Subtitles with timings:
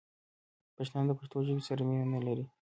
[0.77, 2.45] پښتانه دپښتو ژبې سره مینه نه لري